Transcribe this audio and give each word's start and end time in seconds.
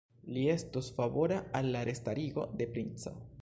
Li 0.35 0.45
estos 0.53 0.89
favora 0.95 1.37
al 1.59 1.69
la 1.77 1.85
restarigo 1.91 2.47
de 2.63 2.69
princo. 2.79 3.15